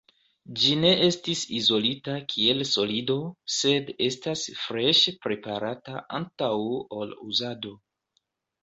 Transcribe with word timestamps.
Ĝi 0.61 0.71
ne 0.83 0.89
estis 1.07 1.43
izolita 1.57 2.15
kiel 2.31 2.65
solido, 2.71 3.19
sed 3.59 3.93
estas 4.09 4.49
freŝe 4.65 5.15
preparata 5.29 6.03
antaŭ 6.23 6.53
ol 7.03 7.17
uzado. 7.31 7.79